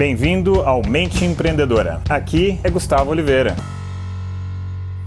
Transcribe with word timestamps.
Bem-vindo 0.00 0.62
ao 0.62 0.80
Mente 0.80 1.26
Empreendedora. 1.26 2.00
Aqui 2.08 2.58
é 2.64 2.70
Gustavo 2.70 3.10
Oliveira. 3.10 3.54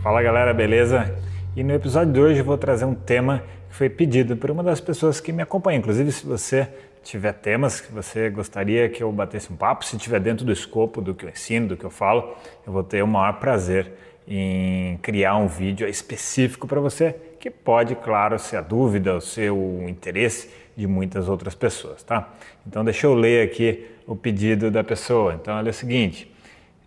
Fala 0.03 0.21
galera, 0.21 0.53
beleza? 0.53 1.17
E 1.55 1.63
no 1.63 1.73
episódio 1.73 2.13
de 2.13 2.19
hoje 2.19 2.39
eu 2.41 2.45
vou 2.45 2.59
trazer 2.59 2.85
um 2.85 2.93
tema 2.93 3.43
que 3.71 3.75
foi 3.75 3.89
pedido 3.89 4.37
por 4.37 4.51
uma 4.51 4.61
das 4.61 4.79
pessoas 4.79 5.19
que 5.19 5.31
me 5.31 5.41
acompanha. 5.41 5.79
Inclusive, 5.79 6.11
se 6.11 6.23
você 6.23 6.69
tiver 7.01 7.33
temas 7.33 7.81
que 7.81 7.91
você 7.91 8.29
gostaria 8.29 8.87
que 8.87 9.01
eu 9.01 9.11
batesse 9.11 9.51
um 9.51 9.55
papo, 9.55 9.83
se 9.83 9.97
tiver 9.97 10.19
dentro 10.19 10.45
do 10.45 10.51
escopo 10.51 11.01
do 11.01 11.15
que 11.15 11.25
eu 11.25 11.29
ensino, 11.31 11.69
do 11.69 11.75
que 11.75 11.85
eu 11.85 11.89
falo, 11.89 12.35
eu 12.63 12.71
vou 12.71 12.83
ter 12.83 13.03
o 13.03 13.07
maior 13.07 13.39
prazer 13.39 13.93
em 14.27 14.97
criar 14.97 15.37
um 15.37 15.47
vídeo 15.47 15.87
específico 15.87 16.67
para 16.67 16.79
você, 16.79 17.15
que 17.39 17.49
pode, 17.49 17.95
claro, 17.95 18.37
ser 18.37 18.57
a 18.57 18.61
dúvida, 18.61 19.15
o 19.15 19.21
seu 19.21 19.85
interesse 19.89 20.49
de 20.75 20.87
muitas 20.87 21.29
outras 21.29 21.55
pessoas, 21.55 22.03
tá? 22.03 22.33
Então 22.65 22.83
deixa 22.83 23.07
eu 23.07 23.13
ler 23.13 23.47
aqui 23.47 23.85
o 24.07 24.15
pedido 24.15 24.71
da 24.71 24.83
pessoa. 24.83 25.33
Então 25.35 25.55
olha 25.55 25.69
o 25.69 25.73
seguinte, 25.73 26.31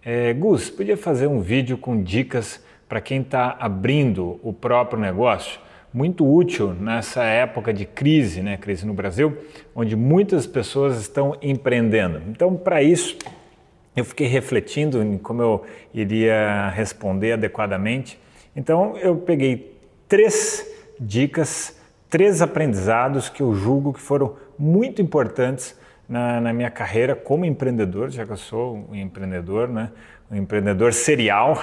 é, 0.04 0.32
Gus, 0.32 0.70
podia 0.70 0.96
fazer 0.96 1.26
um 1.26 1.40
vídeo 1.40 1.76
com 1.76 2.02
dicas 2.02 2.64
para 2.88 3.00
quem 3.00 3.20
está 3.20 3.56
abrindo 3.58 4.38
o 4.42 4.52
próprio 4.52 5.00
negócio? 5.00 5.60
Muito 5.92 6.30
útil 6.30 6.74
nessa 6.74 7.24
época 7.24 7.72
de 7.72 7.84
crise, 7.84 8.42
né? 8.42 8.56
Crise 8.56 8.86
no 8.86 8.92
Brasil, 8.92 9.36
onde 9.74 9.96
muitas 9.96 10.46
pessoas 10.46 11.00
estão 11.00 11.36
empreendendo. 11.40 12.22
Então, 12.28 12.54
para 12.54 12.82
isso, 12.82 13.16
eu 13.96 14.04
fiquei 14.04 14.26
refletindo 14.26 15.02
em 15.02 15.16
como 15.16 15.42
eu 15.42 15.64
iria 15.94 16.68
responder 16.70 17.32
adequadamente. 17.32 18.18
Então, 18.54 18.96
eu 18.98 19.16
peguei 19.16 19.74
três 20.06 20.66
dicas 21.00 21.80
três 22.08 22.42
aprendizados 22.42 23.28
que 23.28 23.42
eu 23.42 23.54
julgo 23.54 23.92
que 23.92 24.00
foram 24.00 24.36
muito 24.58 25.02
importantes 25.02 25.78
na, 26.08 26.40
na, 26.40 26.52
minha 26.52 26.70
carreira 26.70 27.14
como 27.16 27.44
empreendedor, 27.44 28.10
já 28.10 28.24
que 28.24 28.32
eu 28.32 28.36
sou 28.36 28.86
um 28.90 28.94
empreendedor, 28.94 29.68
né? 29.68 29.90
um 30.30 30.36
empreendedor 30.36 30.92
serial. 30.92 31.60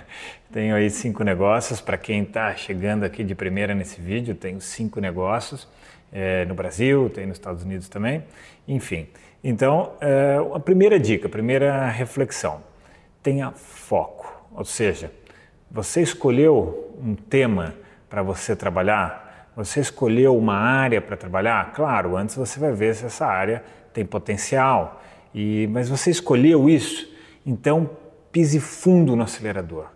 tenho 0.52 0.74
aí 0.74 0.90
cinco 0.90 1.22
negócios. 1.24 1.80
Para 1.80 1.96
quem 1.96 2.22
está 2.22 2.54
chegando 2.54 3.04
aqui 3.04 3.24
de 3.24 3.34
primeira 3.34 3.74
nesse 3.74 4.00
vídeo, 4.00 4.34
tenho 4.34 4.60
cinco 4.60 5.00
negócios 5.00 5.68
é, 6.12 6.44
no 6.44 6.54
Brasil, 6.54 7.10
tenho 7.10 7.28
nos 7.28 7.36
Estados 7.36 7.64
Unidos 7.64 7.88
também. 7.88 8.24
Enfim, 8.66 9.08
então 9.42 9.92
é, 10.00 10.38
a 10.54 10.60
primeira 10.60 10.98
dica, 10.98 11.26
a 11.26 11.30
primeira 11.30 11.88
reflexão: 11.88 12.62
tenha 13.22 13.50
foco. 13.52 14.32
Ou 14.52 14.64
seja, 14.64 15.10
você 15.70 16.02
escolheu 16.02 16.94
um 17.02 17.14
tema 17.16 17.74
para 18.08 18.22
você 18.22 18.54
trabalhar, 18.54 19.23
você 19.56 19.80
escolheu 19.80 20.36
uma 20.36 20.54
área 20.54 21.00
para 21.00 21.16
trabalhar? 21.16 21.72
Claro, 21.72 22.16
antes 22.16 22.36
você 22.36 22.58
vai 22.58 22.72
ver 22.72 22.94
se 22.94 23.06
essa 23.06 23.26
área 23.26 23.62
tem 23.92 24.04
potencial. 24.04 25.02
E, 25.34 25.68
mas 25.72 25.88
você 25.88 26.10
escolheu 26.10 26.68
isso? 26.68 27.08
Então 27.46 27.90
pise 28.32 28.58
fundo 28.58 29.14
no 29.14 29.22
acelerador. 29.22 29.86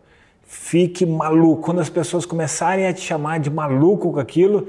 Fique 0.45 1.05
maluco. 1.05 1.63
Quando 1.63 1.81
as 1.81 1.91
pessoas 1.91 2.25
começarem 2.25 2.87
a 2.87 2.93
te 2.93 3.01
chamar 3.01 3.41
de 3.41 3.51
maluco 3.51 4.13
com 4.13 4.21
aquilo, 4.21 4.69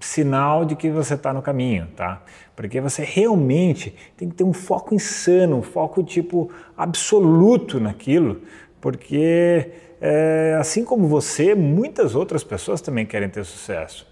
sinal 0.00 0.64
de 0.64 0.76
que 0.76 0.90
você 0.90 1.14
está 1.14 1.32
no 1.32 1.42
caminho, 1.42 1.88
tá? 1.96 2.22
Porque 2.54 2.80
você 2.80 3.02
realmente 3.04 3.94
tem 4.16 4.28
que 4.28 4.34
ter 4.34 4.44
um 4.44 4.52
foco 4.52 4.94
insano, 4.94 5.58
um 5.58 5.62
foco 5.62 6.02
tipo 6.02 6.50
absoluto 6.76 7.80
naquilo, 7.80 8.42
porque 8.80 9.72
é, 10.06 10.54
assim 10.60 10.84
como 10.84 11.08
você, 11.08 11.54
muitas 11.54 12.14
outras 12.14 12.44
pessoas 12.44 12.82
também 12.82 13.06
querem 13.06 13.26
ter 13.30 13.42
sucesso. 13.42 14.06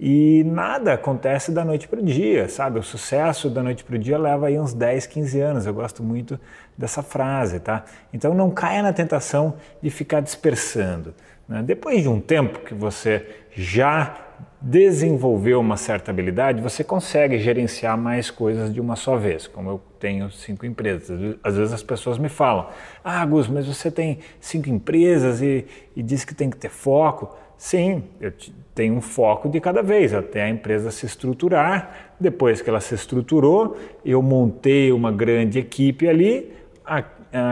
E 0.00 0.42
nada 0.44 0.94
acontece 0.94 1.52
da 1.52 1.62
noite 1.62 1.86
para 1.86 2.00
o 2.00 2.02
dia, 2.02 2.48
sabe? 2.48 2.78
O 2.78 2.82
sucesso 2.82 3.50
da 3.50 3.62
noite 3.62 3.84
para 3.84 3.94
o 3.94 3.98
dia 3.98 4.16
leva 4.16 4.46
aí 4.46 4.58
uns 4.58 4.72
10, 4.72 5.06
15 5.06 5.40
anos. 5.40 5.66
Eu 5.66 5.74
gosto 5.74 6.02
muito 6.02 6.40
dessa 6.78 7.02
frase, 7.02 7.60
tá? 7.60 7.84
Então 8.10 8.32
não 8.32 8.50
caia 8.50 8.82
na 8.82 8.94
tentação 8.94 9.56
de 9.82 9.90
ficar 9.90 10.20
dispersando. 10.20 11.14
Né? 11.46 11.62
Depois 11.62 12.00
de 12.00 12.08
um 12.08 12.20
tempo 12.20 12.60
que 12.60 12.72
você 12.72 13.26
já 13.54 14.16
desenvolveu 14.64 15.60
uma 15.60 15.76
certa 15.76 16.10
habilidade, 16.10 16.62
você 16.62 16.82
consegue 16.82 17.38
gerenciar 17.38 17.98
mais 17.98 18.30
coisas 18.30 18.72
de 18.72 18.80
uma 18.80 18.96
só 18.96 19.14
vez. 19.14 19.46
Como 19.46 19.68
eu 19.68 19.80
tenho 20.00 20.30
cinco 20.30 20.64
empresas, 20.64 21.36
às 21.44 21.58
vezes 21.58 21.74
as 21.74 21.82
pessoas 21.82 22.16
me 22.16 22.30
falam: 22.30 22.68
Ah, 23.04 23.24
Gus, 23.26 23.46
mas 23.46 23.66
você 23.66 23.90
tem 23.90 24.20
cinco 24.40 24.70
empresas 24.70 25.42
e, 25.42 25.66
e 25.94 26.02
diz 26.02 26.24
que 26.24 26.34
tem 26.34 26.48
que 26.48 26.56
ter 26.56 26.70
foco. 26.70 27.36
Sim, 27.58 28.04
eu 28.18 28.32
tenho 28.74 28.94
um 28.94 29.02
foco 29.02 29.50
de 29.50 29.60
cada 29.60 29.82
vez, 29.82 30.14
até 30.14 30.42
a 30.42 30.48
empresa 30.48 30.90
se 30.90 31.04
estruturar. 31.04 32.14
Depois 32.18 32.62
que 32.62 32.70
ela 32.70 32.80
se 32.80 32.94
estruturou, 32.94 33.76
eu 34.02 34.22
montei 34.22 34.90
uma 34.92 35.12
grande 35.12 35.58
equipe 35.58 36.08
ali, 36.08 36.52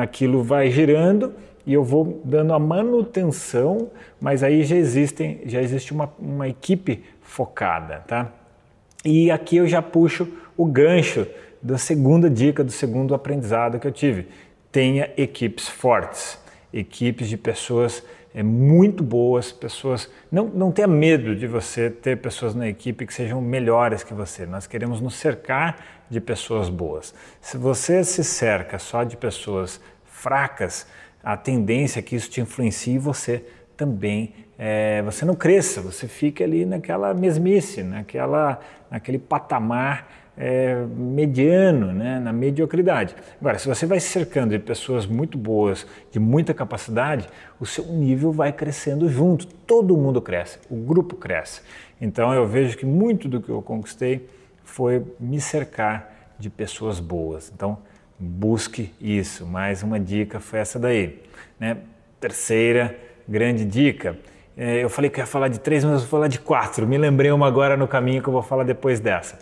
aquilo 0.00 0.42
vai 0.42 0.70
girando 0.70 1.34
e 1.66 1.72
eu 1.72 1.84
vou 1.84 2.20
dando 2.24 2.52
a 2.52 2.58
manutenção, 2.58 3.90
mas 4.20 4.42
aí 4.42 4.64
já 4.64 4.76
existem, 4.76 5.40
já 5.46 5.60
existe 5.60 5.92
uma, 5.92 6.12
uma 6.18 6.48
equipe 6.48 7.04
focada, 7.20 7.98
tá? 8.06 8.32
E 9.04 9.30
aqui 9.30 9.56
eu 9.56 9.66
já 9.66 9.80
puxo 9.80 10.28
o 10.56 10.64
gancho 10.64 11.26
da 11.60 11.78
segunda 11.78 12.28
dica, 12.28 12.64
do 12.64 12.72
segundo 12.72 13.14
aprendizado 13.14 13.78
que 13.78 13.86
eu 13.86 13.92
tive. 13.92 14.28
Tenha 14.70 15.10
equipes 15.16 15.68
fortes, 15.68 16.38
equipes 16.72 17.28
de 17.28 17.36
pessoas 17.36 18.02
é, 18.34 18.42
muito 18.42 19.02
boas, 19.02 19.52
pessoas. 19.52 20.10
Não, 20.30 20.46
não 20.46 20.72
tenha 20.72 20.88
medo 20.88 21.36
de 21.36 21.46
você 21.46 21.90
ter 21.90 22.16
pessoas 22.18 22.54
na 22.54 22.68
equipe 22.68 23.06
que 23.06 23.12
sejam 23.12 23.40
melhores 23.40 24.02
que 24.02 24.14
você. 24.14 24.46
Nós 24.46 24.66
queremos 24.66 25.00
nos 25.00 25.14
cercar 25.14 26.04
de 26.08 26.20
pessoas 26.20 26.68
boas. 26.68 27.14
Se 27.40 27.56
você 27.56 28.02
se 28.04 28.24
cerca 28.24 28.78
só 28.78 29.04
de 29.04 29.16
pessoas 29.16 29.80
fracas, 30.04 30.86
a 31.22 31.36
tendência 31.36 32.00
é 32.00 32.02
que 32.02 32.16
isso 32.16 32.30
te 32.30 32.40
influencie 32.40 32.98
você 32.98 33.44
também, 33.76 34.34
é, 34.58 35.02
você 35.02 35.24
não 35.24 35.34
cresça, 35.34 35.80
você 35.80 36.06
fica 36.06 36.44
ali 36.44 36.64
naquela 36.64 37.14
mesmice, 37.14 37.82
naquela, 37.82 38.60
naquele 38.90 39.18
patamar 39.18 40.08
é, 40.36 40.84
mediano, 40.96 41.92
né, 41.92 42.18
na 42.18 42.32
mediocridade. 42.32 43.14
Agora, 43.40 43.58
se 43.58 43.68
você 43.68 43.86
vai 43.86 44.00
se 44.00 44.08
cercando 44.08 44.50
de 44.50 44.58
pessoas 44.58 45.06
muito 45.06 45.36
boas, 45.36 45.86
de 46.10 46.18
muita 46.18 46.54
capacidade, 46.54 47.28
o 47.60 47.66
seu 47.66 47.84
nível 47.86 48.32
vai 48.32 48.52
crescendo 48.52 49.08
junto, 49.08 49.46
todo 49.46 49.96
mundo 49.96 50.20
cresce, 50.20 50.58
o 50.70 50.76
grupo 50.76 51.16
cresce. 51.16 51.60
Então 52.00 52.32
eu 52.32 52.46
vejo 52.46 52.76
que 52.76 52.86
muito 52.86 53.28
do 53.28 53.40
que 53.40 53.48
eu 53.48 53.62
conquistei 53.62 54.28
foi 54.64 55.04
me 55.20 55.40
cercar 55.40 56.34
de 56.38 56.48
pessoas 56.50 56.98
boas. 56.98 57.52
Então, 57.54 57.78
busque 58.22 58.94
isso. 59.00 59.44
Mais 59.44 59.82
uma 59.82 59.98
dica 59.98 60.38
foi 60.38 60.60
essa 60.60 60.78
daí. 60.78 61.20
Né? 61.58 61.78
Terceira 62.20 62.96
grande 63.28 63.64
dica. 63.64 64.16
É, 64.56 64.84
eu 64.84 64.88
falei 64.88 65.10
que 65.10 65.18
ia 65.18 65.26
falar 65.26 65.48
de 65.48 65.58
três, 65.58 65.84
mas 65.84 66.02
vou 66.02 66.08
falar 66.08 66.28
de 66.28 66.38
quatro. 66.38 66.86
Me 66.86 66.96
lembrei 66.96 67.32
uma 67.32 67.46
agora 67.46 67.76
no 67.76 67.88
caminho 67.88 68.22
que 68.22 68.28
eu 68.28 68.32
vou 68.32 68.42
falar 68.42 68.64
depois 68.64 69.00
dessa. 69.00 69.38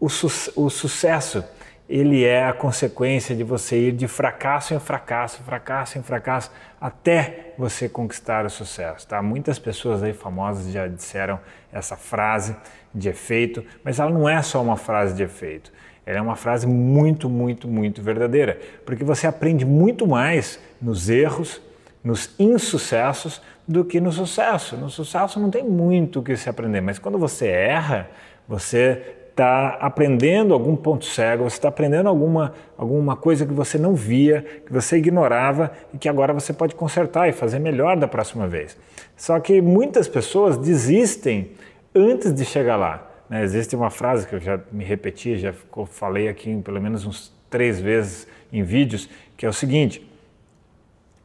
O, 0.00 0.08
su 0.08 0.26
o 0.56 0.68
sucesso 0.68 1.44
ele 1.88 2.24
é 2.24 2.46
a 2.46 2.52
consequência 2.52 3.36
de 3.36 3.44
você 3.44 3.88
ir 3.88 3.92
de 3.92 4.08
fracasso 4.08 4.72
em 4.72 4.80
fracasso, 4.80 5.42
fracasso 5.42 5.98
em 5.98 6.02
fracasso, 6.02 6.50
até 6.80 7.52
você 7.58 7.88
conquistar 7.88 8.46
o 8.46 8.50
sucesso. 8.50 9.06
Tá? 9.06 9.20
Muitas 9.20 9.58
pessoas 9.58 10.02
aí 10.02 10.12
famosas 10.12 10.72
já 10.72 10.86
disseram 10.86 11.38
essa 11.70 11.96
frase 11.96 12.56
de 12.94 13.08
efeito, 13.08 13.64
mas 13.84 13.98
ela 13.98 14.10
não 14.10 14.28
é 14.28 14.40
só 14.42 14.62
uma 14.62 14.76
frase 14.76 15.14
de 15.14 15.22
efeito. 15.22 15.70
Ela 16.04 16.18
é 16.18 16.20
uma 16.20 16.36
frase 16.36 16.66
muito, 16.66 17.28
muito, 17.28 17.68
muito 17.68 18.02
verdadeira, 18.02 18.58
porque 18.84 19.04
você 19.04 19.26
aprende 19.26 19.64
muito 19.64 20.06
mais 20.06 20.58
nos 20.80 21.08
erros, 21.08 21.60
nos 22.02 22.34
insucessos, 22.38 23.40
do 23.66 23.84
que 23.84 24.00
no 24.00 24.10
sucesso. 24.10 24.76
No 24.76 24.90
sucesso 24.90 25.38
não 25.38 25.50
tem 25.50 25.64
muito 25.64 26.20
o 26.20 26.22
que 26.22 26.36
se 26.36 26.48
aprender, 26.48 26.80
mas 26.80 26.98
quando 26.98 27.18
você 27.18 27.46
erra, 27.46 28.10
você 28.48 29.00
está 29.30 29.78
aprendendo 29.80 30.52
algum 30.52 30.76
ponto 30.76 31.06
cego, 31.06 31.44
você 31.44 31.56
está 31.56 31.68
aprendendo 31.68 32.08
alguma, 32.08 32.52
alguma 32.76 33.16
coisa 33.16 33.46
que 33.46 33.52
você 33.52 33.78
não 33.78 33.94
via, 33.94 34.44
que 34.66 34.72
você 34.72 34.98
ignorava 34.98 35.72
e 35.94 35.98
que 35.98 36.08
agora 36.08 36.34
você 36.34 36.52
pode 36.52 36.74
consertar 36.74 37.28
e 37.28 37.32
fazer 37.32 37.58
melhor 37.58 37.96
da 37.96 38.06
próxima 38.06 38.46
vez. 38.46 38.76
Só 39.16 39.40
que 39.40 39.62
muitas 39.62 40.06
pessoas 40.06 40.58
desistem 40.58 41.52
antes 41.94 42.32
de 42.32 42.44
chegar 42.44 42.76
lá. 42.76 43.11
Né? 43.32 43.42
Existe 43.42 43.74
uma 43.74 43.88
frase 43.88 44.26
que 44.26 44.34
eu 44.34 44.40
já 44.40 44.60
me 44.70 44.84
repeti, 44.84 45.38
já 45.38 45.54
ficou, 45.54 45.86
falei 45.86 46.28
aqui 46.28 46.54
pelo 46.62 46.78
menos 46.78 47.06
uns 47.06 47.32
três 47.48 47.80
vezes 47.80 48.28
em 48.52 48.62
vídeos, 48.62 49.08
que 49.38 49.46
é 49.46 49.48
o 49.48 49.52
seguinte: 49.54 50.06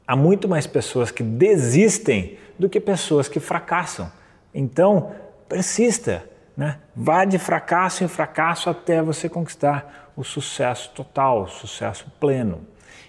há 0.08 0.16
muito 0.16 0.48
mais 0.48 0.66
pessoas 0.66 1.12
que 1.12 1.22
desistem 1.22 2.38
do 2.58 2.70
que 2.70 2.80
pessoas 2.80 3.28
que 3.28 3.42
fracassam. 3.42 4.10
Então, 4.54 5.14
persista, 5.50 6.24
né? 6.56 6.80
vá 6.96 7.26
de 7.26 7.38
fracasso 7.38 8.06
em 8.06 8.08
fracasso 8.08 8.70
até 8.70 9.02
você 9.02 9.28
conquistar 9.28 10.14
o 10.16 10.24
sucesso 10.24 10.92
total, 10.96 11.44
o 11.44 11.48
sucesso 11.48 12.10
pleno. 12.22 12.66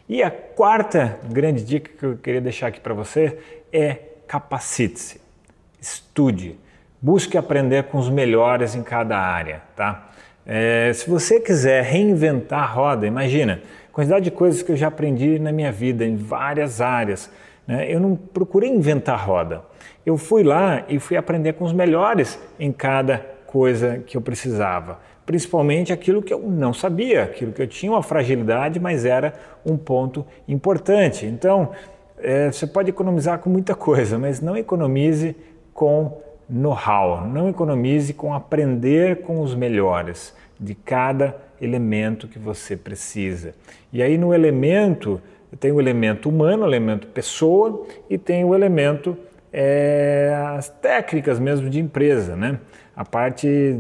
E 0.08 0.24
a 0.24 0.30
quarta 0.30 1.20
grande 1.24 1.62
dica 1.62 1.90
que 1.96 2.04
eu 2.04 2.16
queria 2.16 2.40
deixar 2.40 2.66
aqui 2.66 2.80
para 2.80 2.94
você 2.94 3.38
é 3.72 3.94
capacite-se, 4.26 5.20
estude 5.80 6.58
Busque 7.00 7.38
aprender 7.38 7.84
com 7.84 7.98
os 7.98 8.08
melhores 8.08 8.74
em 8.74 8.82
cada 8.82 9.18
área, 9.18 9.62
tá? 9.76 10.08
É, 10.44 10.90
se 10.94 11.08
você 11.08 11.38
quiser 11.38 11.84
reinventar 11.84 12.60
a 12.60 12.66
roda, 12.66 13.06
imagina, 13.06 13.60
quantidade 13.92 14.24
de 14.24 14.30
coisas 14.30 14.62
que 14.62 14.72
eu 14.72 14.76
já 14.76 14.88
aprendi 14.88 15.38
na 15.38 15.52
minha 15.52 15.70
vida, 15.70 16.06
em 16.06 16.16
várias 16.16 16.80
áreas. 16.80 17.30
Né? 17.66 17.92
Eu 17.92 18.00
não 18.00 18.16
procurei 18.16 18.70
inventar 18.70 19.22
roda. 19.22 19.60
Eu 20.06 20.16
fui 20.16 20.42
lá 20.42 20.84
e 20.88 20.98
fui 20.98 21.18
aprender 21.18 21.52
com 21.52 21.64
os 21.64 21.72
melhores 21.74 22.40
em 22.58 22.72
cada 22.72 23.18
coisa 23.46 23.98
que 24.06 24.16
eu 24.16 24.22
precisava. 24.22 24.98
Principalmente 25.26 25.92
aquilo 25.92 26.22
que 26.22 26.32
eu 26.32 26.40
não 26.40 26.72
sabia, 26.72 27.24
aquilo 27.24 27.52
que 27.52 27.60
eu 27.60 27.66
tinha 27.66 27.92
uma 27.92 28.02
fragilidade, 28.02 28.80
mas 28.80 29.04
era 29.04 29.34
um 29.66 29.76
ponto 29.76 30.24
importante. 30.48 31.26
Então, 31.26 31.72
é, 32.18 32.50
você 32.50 32.66
pode 32.66 32.88
economizar 32.88 33.38
com 33.38 33.50
muita 33.50 33.74
coisa, 33.74 34.18
mas 34.18 34.40
não 34.40 34.56
economize 34.56 35.36
com 35.74 36.18
know-how, 36.48 37.26
não 37.26 37.48
economize 37.48 38.12
com 38.14 38.32
aprender 38.32 39.22
com 39.22 39.40
os 39.40 39.54
melhores 39.54 40.34
de 40.58 40.74
cada 40.74 41.36
elemento 41.60 42.26
que 42.26 42.38
você 42.38 42.76
precisa. 42.76 43.54
E 43.92 44.02
aí 44.02 44.16
no 44.16 44.32
elemento, 44.32 45.20
tem 45.60 45.72
o 45.72 45.80
elemento 45.80 46.28
humano, 46.28 46.64
o 46.64 46.66
elemento 46.66 47.06
pessoa 47.08 47.86
e 48.08 48.16
tem 48.16 48.44
o 48.44 48.54
elemento 48.54 49.16
é, 49.52 50.34
as 50.56 50.68
técnicas 50.68 51.38
mesmo 51.38 51.70
de 51.70 51.80
empresa, 51.80 52.36
né? 52.36 52.58
A 52.94 53.04
parte 53.04 53.78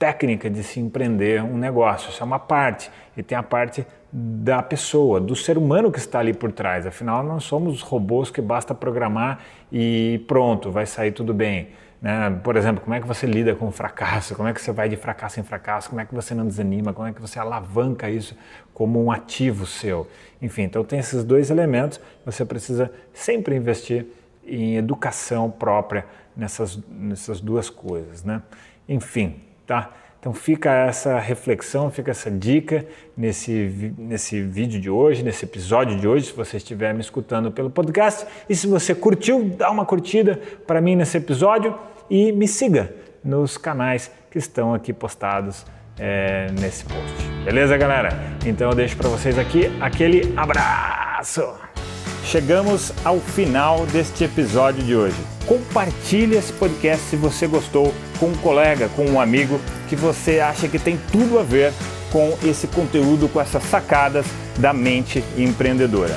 técnica 0.00 0.48
de 0.48 0.62
se 0.64 0.80
empreender 0.80 1.42
um 1.42 1.58
negócio, 1.58 2.08
isso 2.08 2.22
é 2.22 2.26
uma 2.26 2.38
parte. 2.38 2.90
E 3.14 3.22
tem 3.22 3.36
a 3.36 3.42
parte 3.42 3.86
da 4.10 4.62
pessoa, 4.62 5.20
do 5.20 5.36
ser 5.36 5.58
humano 5.58 5.92
que 5.92 5.98
está 5.98 6.20
ali 6.20 6.32
por 6.32 6.50
trás. 6.50 6.86
Afinal, 6.86 7.22
não 7.22 7.38
somos 7.38 7.82
robôs 7.82 8.30
que 8.30 8.40
basta 8.40 8.74
programar 8.74 9.40
e 9.70 10.24
pronto, 10.26 10.70
vai 10.70 10.86
sair 10.86 11.12
tudo 11.12 11.34
bem. 11.34 11.68
Né? 12.00 12.40
Por 12.42 12.56
exemplo, 12.56 12.82
como 12.82 12.94
é 12.94 13.00
que 13.00 13.06
você 13.06 13.26
lida 13.26 13.54
com 13.54 13.68
o 13.68 13.70
fracasso? 13.70 14.34
Como 14.34 14.48
é 14.48 14.54
que 14.54 14.62
você 14.62 14.72
vai 14.72 14.88
de 14.88 14.96
fracasso 14.96 15.38
em 15.38 15.42
fracasso? 15.42 15.90
Como 15.90 16.00
é 16.00 16.06
que 16.06 16.14
você 16.14 16.34
não 16.34 16.46
desanima? 16.46 16.94
Como 16.94 17.06
é 17.06 17.12
que 17.12 17.20
você 17.20 17.38
alavanca 17.38 18.08
isso 18.08 18.34
como 18.72 19.04
um 19.04 19.12
ativo 19.12 19.66
seu? 19.66 20.08
Enfim, 20.40 20.62
então 20.62 20.82
tem 20.82 20.98
esses 20.98 21.22
dois 21.22 21.50
elementos. 21.50 22.00
Você 22.24 22.42
precisa 22.46 22.90
sempre 23.12 23.54
investir 23.54 24.06
em 24.46 24.76
educação 24.76 25.50
própria 25.50 26.06
nessas, 26.34 26.80
nessas 26.88 27.38
duas 27.38 27.68
coisas, 27.68 28.24
né? 28.24 28.42
Enfim, 28.88 29.49
tá? 29.70 29.92
Então 30.18 30.34
fica 30.34 30.68
essa 30.68 31.16
reflexão, 31.20 31.92
fica 31.92 32.10
essa 32.10 32.28
dica 32.28 32.84
nesse, 33.16 33.94
nesse 33.96 34.42
vídeo 34.42 34.80
de 34.80 34.90
hoje, 34.90 35.22
nesse 35.22 35.44
episódio 35.44 35.96
de 35.96 36.08
hoje, 36.08 36.26
se 36.26 36.32
você 36.32 36.56
estiver 36.56 36.92
me 36.92 37.00
escutando 37.00 37.52
pelo 37.52 37.70
podcast. 37.70 38.26
E 38.48 38.56
se 38.56 38.66
você 38.66 38.96
curtiu, 38.96 39.44
dá 39.56 39.70
uma 39.70 39.86
curtida 39.86 40.40
para 40.66 40.80
mim 40.80 40.96
nesse 40.96 41.16
episódio 41.16 41.78
e 42.10 42.32
me 42.32 42.48
siga 42.48 42.92
nos 43.24 43.56
canais 43.56 44.10
que 44.28 44.38
estão 44.38 44.74
aqui 44.74 44.92
postados 44.92 45.64
é, 45.96 46.48
nesse 46.60 46.84
post. 46.84 47.28
Beleza, 47.44 47.76
galera? 47.78 48.10
Então 48.44 48.70
eu 48.70 48.74
deixo 48.74 48.96
para 48.96 49.08
vocês 49.08 49.38
aqui 49.38 49.70
aquele 49.80 50.34
abraço! 50.36 51.69
Chegamos 52.30 52.92
ao 53.04 53.18
final 53.18 53.84
deste 53.86 54.22
episódio 54.22 54.84
de 54.84 54.94
hoje. 54.94 55.16
Compartilhe 55.48 56.36
esse 56.36 56.52
podcast 56.52 57.04
se 57.06 57.16
você 57.16 57.44
gostou 57.48 57.92
com 58.20 58.26
um 58.26 58.36
colega, 58.36 58.88
com 58.94 59.04
um 59.04 59.20
amigo 59.20 59.60
que 59.88 59.96
você 59.96 60.38
acha 60.38 60.68
que 60.68 60.78
tem 60.78 60.96
tudo 61.10 61.40
a 61.40 61.42
ver 61.42 61.72
com 62.12 62.38
esse 62.44 62.68
conteúdo, 62.68 63.28
com 63.28 63.40
essas 63.40 63.64
sacadas 63.64 64.24
da 64.56 64.72
mente 64.72 65.24
empreendedora. 65.36 66.16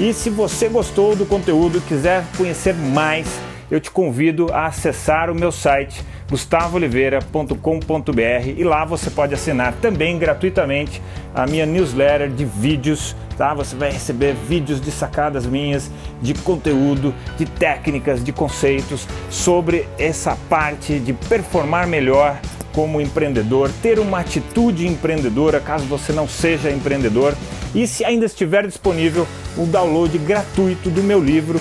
E 0.00 0.14
se 0.14 0.30
você 0.30 0.68
gostou 0.68 1.14
do 1.14 1.26
conteúdo 1.26 1.76
e 1.76 1.80
quiser 1.82 2.24
conhecer 2.38 2.74
mais, 2.74 3.26
eu 3.72 3.80
te 3.80 3.90
convido 3.90 4.52
a 4.52 4.66
acessar 4.66 5.30
o 5.30 5.34
meu 5.34 5.50
site 5.50 6.04
gustavooliveira.com.br 6.30 8.48
e 8.54 8.62
lá 8.62 8.84
você 8.84 9.08
pode 9.08 9.32
assinar 9.32 9.72
também 9.80 10.18
gratuitamente 10.18 11.00
a 11.34 11.46
minha 11.46 11.64
newsletter 11.64 12.28
de 12.28 12.44
vídeos, 12.44 13.16
tá? 13.38 13.54
Você 13.54 13.74
vai 13.74 13.90
receber 13.90 14.34
vídeos 14.34 14.78
de 14.78 14.90
sacadas 14.90 15.46
minhas, 15.46 15.90
de 16.20 16.34
conteúdo, 16.34 17.14
de 17.38 17.46
técnicas, 17.46 18.22
de 18.22 18.30
conceitos 18.30 19.08
sobre 19.30 19.88
essa 19.98 20.36
parte 20.50 20.98
de 20.98 21.14
performar 21.14 21.86
melhor 21.86 22.38
como 22.74 23.00
empreendedor, 23.00 23.70
ter 23.82 23.98
uma 23.98 24.20
atitude 24.20 24.86
empreendedora 24.86 25.60
caso 25.60 25.86
você 25.86 26.12
não 26.12 26.28
seja 26.28 26.70
empreendedor 26.70 27.34
e 27.74 27.86
se 27.86 28.04
ainda 28.04 28.26
estiver 28.26 28.66
disponível 28.66 29.26
o 29.56 29.64
download 29.64 30.18
gratuito 30.18 30.90
do 30.90 31.02
meu 31.02 31.18
livro 31.18 31.58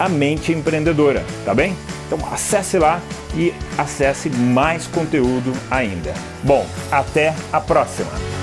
A 0.00 0.08
Mente 0.08 0.50
Empreendedora, 0.50 1.22
tá 1.44 1.54
bem? 1.54 1.76
Então 2.06 2.18
acesse 2.32 2.78
lá 2.78 3.02
e 3.34 3.52
acesse 3.76 4.30
mais 4.30 4.86
conteúdo 4.86 5.52
ainda. 5.70 6.14
Bom, 6.42 6.66
até 6.90 7.34
a 7.52 7.60
próxima! 7.60 8.39